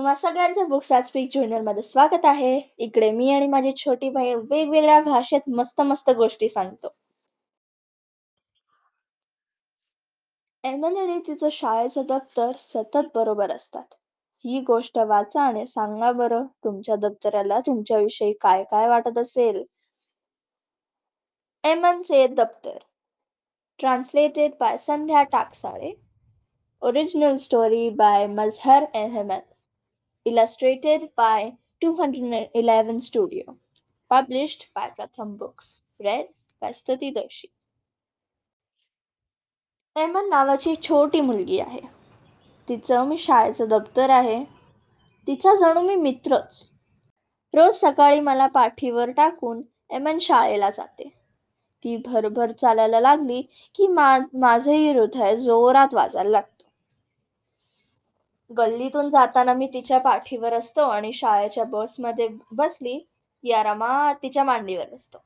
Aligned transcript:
तुम्हा 0.00 0.14
सगळ्यांचं 0.14 0.68
बुक 0.68 0.82
स्पीकमध्ये 0.82 1.82
स्वागत 1.82 2.24
आहे. 2.24 2.60
इकडे 2.78 3.10
मी 3.10 3.30
आणि 3.30 3.46
माझी 3.46 3.72
छोटी 3.76 4.08
बहीण 4.10 4.38
वेगवेगळ्या 4.50 5.00
भाषेत 5.00 5.48
मस्त 5.48 5.80
मस्त 5.80 6.10
गोष्टी 6.10 6.48
सांगतो. 6.48 6.88
एमन 10.64 10.96
आणि 10.96 11.18
तिचं 11.26 11.48
शाळेचं 11.52 12.02
दप्तर 12.06 12.52
सतत 12.58 13.10
बरोबर 13.14 13.50
असतात. 13.50 13.94
ही 14.44 14.60
गोष्ट 14.60 14.98
वाचा 14.98 15.42
आणि 15.42 15.66
सांगा 15.66 16.12
बरं 16.12 16.46
तुमच्या 16.64 16.96
दप्तराला 16.96 17.60
तुमच्याविषयी 17.60 18.32
काय 18.32 18.64
काय 18.64 18.88
वाटत 18.88 19.18
असेल? 19.18 19.62
एमनचे 21.64 22.26
दप्तर. 22.26 22.78
Translated 23.78 24.50
by 24.60 24.76
Sandhya 24.76 25.22
Takasale. 25.22 25.92
Original 26.82 27.36
story 27.36 27.90
by 27.90 28.26
Mazhar 28.26 28.84
Ahmed. 28.94 29.40
Illustrated 30.28 31.00
by 31.00 31.48
211 31.84 32.98
Studio, 32.98 33.52
published 34.10 34.64
by 34.76 34.86
Pratham 34.98 35.36
Books, 35.36 35.82
read 36.04 36.24
by 36.62 36.72
Stuti 36.72 37.14
Doshi. 37.14 37.46
एमन 39.96 40.28
नावाची 40.30 40.74
छोटी 40.82 41.20
मुलगी 41.20 41.60
आहे. 41.60 41.80
तिचं 42.68 43.06
मी 43.06 43.16
शाळेचं 43.16 43.68
दप्तर 43.68 44.10
आहे. 44.10 44.44
तिचा 45.26 45.54
जणू 45.54 45.80
मी 45.80 45.96
मित्रच. 45.96 46.70
रोज 47.54 47.74
सकाळी 47.74 48.20
मला 48.20 48.46
पाठीवर 48.46 49.10
टाकून 49.10 49.62
एमन 49.90 50.18
शाळेला 50.18 50.70
जाते. 50.70 51.12
ती 51.84 51.96
भरभर 51.96 52.52
चालायला 52.52 53.00
लागली 53.00 53.42
की 53.74 53.86
मा 53.86 54.18
माझंही 54.34 54.92
हृदय 54.92 55.36
जोरात 55.36 55.94
वाजायला 55.94 56.30
लागतं. 56.30 56.59
गल्लीतून 58.50 59.08
जाताना 59.10 59.54
मी 59.54 59.66
तिच्या 59.66 59.98
पाठीवर 59.98 60.54
असतो 60.54 60.82
आणि 60.82 61.12
शाळेच्या 61.12 61.64
बसमध्ये 61.64 62.28
बसली 62.52 62.98
या 63.44 63.62
रमा 63.62 64.12
तिच्या 64.12 64.44
मांडीवर 64.44 64.94
असतो. 64.94 65.18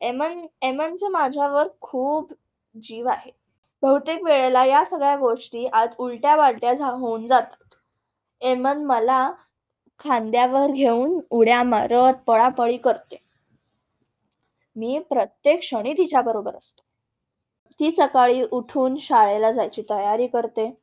एमन 0.00 0.46
एमनचं 0.62 1.10
माझ्यावर 1.10 1.68
खूप 1.80 2.32
जीव 2.82 3.08
आहे. 3.08 3.30
बहुतेक 3.82 4.22
वेळेला 4.22 4.64
या 4.64 4.84
सगळ्या 4.84 5.16
गोष्टी 5.16 5.66
आज 5.66 5.94
उलट्या 5.98 6.36
वालट्या 6.36 6.86
होऊन 6.86 7.26
जातात. 7.26 7.74
एमन 8.40 8.84
मला 8.84 9.30
खांद्यावर 9.98 10.70
घेऊन 10.70 11.20
उड्या 11.30 11.62
मारत 11.62 12.14
पळापळी 12.26 12.76
करते. 12.76 13.16
मी 14.76 14.98
प्रत्येक 14.98 15.60
क्षणी 15.60 15.92
तिच्या 15.92 16.22
बरोबर 16.22 16.56
असतो. 16.56 16.82
ती 17.80 17.90
सकाळी 17.92 18.42
उठून 18.50 18.96
शाळेला 18.96 19.52
जायची 19.52 19.82
तयारी 19.90 20.26
करते. 20.26 20.79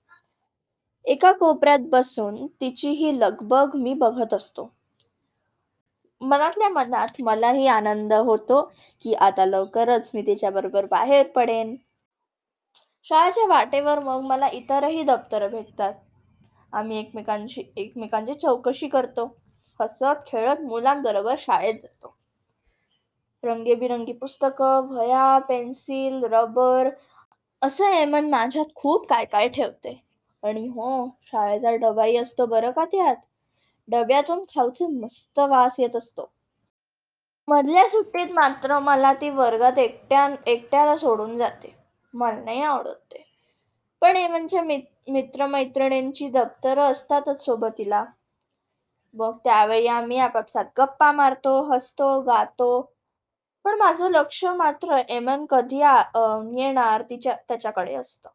एका 1.08 1.32
कोपऱ्यात 1.32 1.80
बसून 1.80 2.48
तिची 2.48 2.90
ही 2.90 3.20
लगबग 3.20 3.76
मी 3.76 3.94
बघत 3.94 4.34
असतो. 4.34 4.74
मनातल्या 6.22 6.70
मनात 6.70 7.22
मलाही 7.22 7.68
आनंद 7.68 8.14
होतो 8.14 8.62
की 9.02 9.14
आता 9.14 9.46
लवकरच 9.46 10.12
मी 10.14 10.22
तिच्या 10.22 10.50
बरोबर 10.50 10.86
बाहेर 10.86 11.28
पडेन. 11.28 11.76
शाळेच्या 13.04 13.46
वाटेवर 13.46 14.00
मग 14.00 14.22
मला 14.22 14.48
इतरही 14.48 15.04
दप्तर 15.04 15.48
भेटतात. 15.48 15.94
आम्ही 16.74 17.00
एकमेकांशी 17.00 17.64
एकमेकांची 17.78 18.34
चौकशी 18.34 18.88
करतो. 18.88 19.38
हसत 19.80 20.28
खेळत 20.28 20.62
मुलांबरोबर 20.62 21.36
शाळेत 21.40 21.74
जातो. 21.74 22.16
रंगीबिरंगी 23.44 24.14
पुस्तकं 24.14 24.88
वह्या 24.90 25.38
पेन्सिल 25.40 26.24
रबर 26.24 26.90
असं 27.62 27.86
एमन 27.86 28.30
माझ्यात 28.30 28.66
खूप 28.76 29.08
काय 29.10 29.26
काय 29.26 29.48
ठेवते. 29.48 30.07
आणि 30.48 30.66
हो 30.68 30.90
शाळेचा 31.24 31.76
डबाही 31.78 32.18
असतो 32.18 32.46
बरं 32.46 32.72
का 32.72 32.86
त्यात? 32.86 33.16
डब्यातून 33.88 34.44
खाऊचे 34.50 34.88
मस्त 34.90 35.40
वास 35.40 35.80
येत 35.80 35.96
असतो. 35.96 36.30
मधल्या 37.48 37.88
सुट्टीत 37.88 38.32
मात्र 38.32 38.78
मला 38.80 39.14
ती 39.14 39.30
वर्गात 39.30 39.80
एकट्या 39.80 40.28
एकट्याला 40.48 40.96
सोडून 40.98 41.38
जाते. 41.38 41.74
मला 42.14 42.40
नाही 42.42 42.62
आवडत 42.64 42.96
ते. 43.12 43.24
पण 44.02 44.18
म्हणजे 44.24 44.62
मित्रमैत्रिणींची 45.08 46.28
दप्तर 46.30 46.80
असतातच 46.82 47.44
सोबतीला. 47.46 48.04
मग 49.16 49.38
त्यावेळी 49.44 49.88
आम्ही 49.88 50.18
आपापसात 50.20 50.66
गप्पा 50.78 51.12
मारतो 51.12 51.62
हसतो 51.64 52.20
गातो. 52.24 52.70
पण 53.66 53.78
माझं 53.78 54.10
लक्ष 54.12 54.44
मात्र 54.56 54.98
एमन 55.10 55.46
कधी 55.50 55.80
येणार 55.80 57.02
तिच्या 57.02 57.36
त्याच्याकडे 57.48 57.94
असतं. 57.96 58.30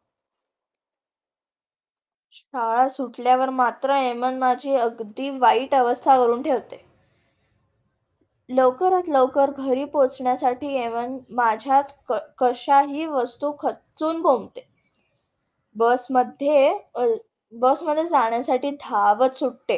शाळा 2.33 2.87
सुटल्यावर 2.89 3.49
मात्र 3.51 3.95
एमन 3.95 4.37
माझी 4.39 4.75
अगदी 4.75 5.29
वाईट 5.31 5.73
अवस्था 5.75 6.15
करून 6.17 6.41
ठेवते. 6.43 6.77
लवकरात 8.49 9.09
लवकर 9.09 9.51
घरी 9.51 9.83
पोचण्यासाठी 9.85 10.73
एमन 10.75 11.17
माझ्यात 11.31 12.11
कशाही 12.37 13.05
वस्तू 13.05 13.51
खचून 13.59 14.21
गोमते 14.21 14.65
बसमध्ये 15.75 16.73
बसमध्ये 17.53 18.05
जाण्यासाठी 18.05 18.71
धावत 18.81 19.37
सुटते. 19.37 19.77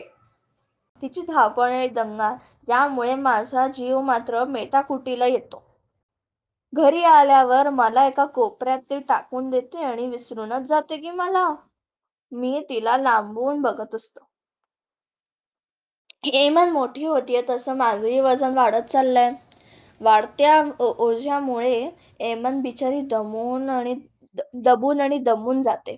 तिची 1.02 1.22
धावपळ 1.22 1.86
दंगा 1.94 2.34
यामुळे 2.68 3.16
माझा 3.16 3.68
जीव 3.68 4.02
मात्र 4.02 4.44
मेटाकुटीला 4.46 5.26
येतो. 5.26 5.64
घरी 6.74 7.04
आल्यावर 7.04 7.70
मला 7.72 8.06
एका 8.08 8.26
कोपऱ्यात 8.26 8.80
ते 8.90 9.00
टाकून 9.00 9.50
देते 9.50 9.84
आणि 9.84 10.10
विसरूनच 10.10 10.68
जाते 10.68 10.98
की 10.98 11.12
मला? 11.12 11.48
मी 12.36 12.60
तिला 12.70 12.98
लांबून 12.98 13.62
बघत 13.62 13.96
असतो. 13.96 14.28
हेमन 16.26 16.70
मोठी 16.70 17.04
होतीये 17.06 17.42
तसं 17.50 17.76
माझंही 17.78 18.20
वजन 18.22 18.54
वाढत 18.54 18.90
चाललंय. 18.90 19.32
वाढत्या 20.02 20.54
ओझ्यामुळे 20.80 21.76
एमन 22.22 22.62
बिचारी 22.62 23.02
दमून 23.08 23.70
आणि 23.70 23.96
दबून 24.64 25.02
आणि 25.02 25.18
दमून 25.24 25.62
जाते. 25.62 25.96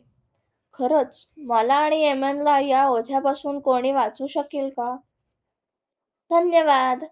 खरंच 0.80 1.26
मला 1.48 1.76
आणि 1.78 2.02
एमनला 2.04 2.60
या 2.60 2.88
ओझ्यापासून 2.90 3.60
कोणी 3.62 3.92
वाचू 3.94 4.28
शकेल 4.30 4.70
का? 4.70 4.96
धन्यवाद. 6.32 7.04